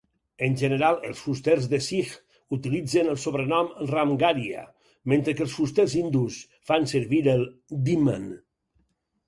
[0.45, 2.13] En general, els fusters de sikh
[2.57, 4.65] utilitzen el sobrenom "Ramgarhia",
[5.15, 6.41] mentre que els fusters hindús
[6.73, 7.49] fan servir el
[7.87, 8.29] "Dhiman".